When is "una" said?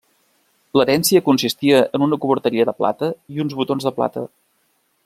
2.07-2.19